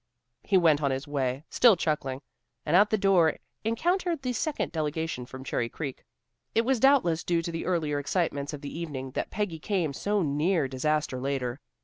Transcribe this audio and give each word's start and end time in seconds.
He 0.41 0.57
went 0.57 0.81
on 0.81 0.89
his 0.89 1.07
way, 1.07 1.43
still 1.51 1.75
chuckling, 1.77 2.21
and 2.65 2.75
at 2.75 2.89
the 2.89 2.97
door 2.97 3.37
encountered 3.63 4.23
the 4.23 4.33
second 4.33 4.71
delegation 4.71 5.27
from 5.27 5.43
Cherry 5.43 5.69
Creek. 5.69 6.03
It 6.55 6.65
was 6.65 6.79
doubtless 6.79 7.23
due 7.23 7.43
to 7.43 7.51
the 7.51 7.67
earlier 7.67 7.99
excitements 7.99 8.51
of 8.51 8.61
the 8.61 8.75
evening 8.79 9.11
that 9.11 9.29
Peggy 9.29 9.59
came 9.59 9.93
so 9.93 10.23
near 10.23 10.67
disaster 10.67 11.19
later. 11.19 11.59